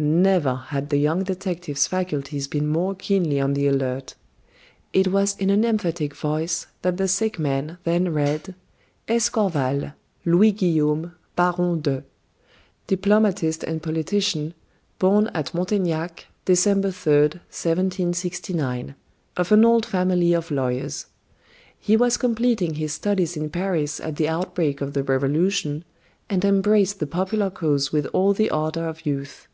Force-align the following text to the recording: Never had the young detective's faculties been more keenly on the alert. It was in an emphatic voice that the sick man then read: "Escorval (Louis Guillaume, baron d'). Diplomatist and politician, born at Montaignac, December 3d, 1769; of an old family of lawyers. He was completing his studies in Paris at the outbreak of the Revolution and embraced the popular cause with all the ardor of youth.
Never 0.00 0.54
had 0.54 0.90
the 0.90 0.96
young 0.96 1.24
detective's 1.24 1.88
faculties 1.88 2.46
been 2.46 2.68
more 2.68 2.94
keenly 2.94 3.40
on 3.40 3.54
the 3.54 3.66
alert. 3.66 4.14
It 4.92 5.08
was 5.08 5.36
in 5.36 5.50
an 5.50 5.64
emphatic 5.64 6.14
voice 6.14 6.68
that 6.82 6.98
the 6.98 7.08
sick 7.08 7.36
man 7.36 7.78
then 7.82 8.14
read: 8.14 8.54
"Escorval 9.08 9.94
(Louis 10.24 10.52
Guillaume, 10.52 11.16
baron 11.34 11.80
d'). 11.80 12.04
Diplomatist 12.86 13.64
and 13.64 13.82
politician, 13.82 14.54
born 15.00 15.32
at 15.34 15.52
Montaignac, 15.52 16.26
December 16.44 16.90
3d, 16.90 17.34
1769; 17.50 18.94
of 19.36 19.50
an 19.50 19.64
old 19.64 19.84
family 19.84 20.32
of 20.32 20.52
lawyers. 20.52 21.06
He 21.76 21.96
was 21.96 22.16
completing 22.16 22.74
his 22.74 22.92
studies 22.92 23.36
in 23.36 23.50
Paris 23.50 23.98
at 23.98 24.14
the 24.14 24.28
outbreak 24.28 24.80
of 24.80 24.92
the 24.92 25.02
Revolution 25.02 25.82
and 26.30 26.44
embraced 26.44 27.00
the 27.00 27.08
popular 27.08 27.50
cause 27.50 27.90
with 27.90 28.06
all 28.12 28.32
the 28.32 28.50
ardor 28.50 28.86
of 28.86 29.04
youth. 29.04 29.48